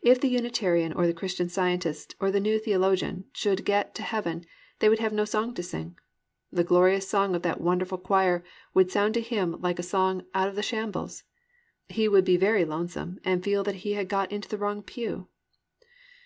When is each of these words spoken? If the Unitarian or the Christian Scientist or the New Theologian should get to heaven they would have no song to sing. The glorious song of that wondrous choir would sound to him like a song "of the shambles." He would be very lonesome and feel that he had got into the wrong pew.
If 0.00 0.18
the 0.22 0.28
Unitarian 0.30 0.90
or 0.94 1.06
the 1.06 1.12
Christian 1.12 1.50
Scientist 1.50 2.14
or 2.18 2.30
the 2.30 2.40
New 2.40 2.58
Theologian 2.58 3.26
should 3.34 3.66
get 3.66 3.94
to 3.96 4.02
heaven 4.02 4.46
they 4.78 4.88
would 4.88 5.00
have 5.00 5.12
no 5.12 5.26
song 5.26 5.52
to 5.52 5.62
sing. 5.62 5.98
The 6.50 6.64
glorious 6.64 7.06
song 7.10 7.34
of 7.34 7.42
that 7.42 7.60
wondrous 7.60 7.92
choir 8.02 8.42
would 8.72 8.90
sound 8.90 9.12
to 9.12 9.20
him 9.20 9.60
like 9.60 9.78
a 9.78 9.82
song 9.82 10.24
"of 10.34 10.56
the 10.56 10.62
shambles." 10.62 11.24
He 11.90 12.08
would 12.08 12.24
be 12.24 12.38
very 12.38 12.64
lonesome 12.64 13.20
and 13.22 13.44
feel 13.44 13.62
that 13.64 13.74
he 13.84 13.92
had 13.92 14.08
got 14.08 14.32
into 14.32 14.48
the 14.48 14.56
wrong 14.56 14.82
pew. 14.82 15.28